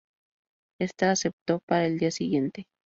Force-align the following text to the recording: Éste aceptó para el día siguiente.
Éste 0.79 1.05
aceptó 1.05 1.59
para 1.67 1.85
el 1.85 1.99
día 1.99 2.09
siguiente. 2.09 2.65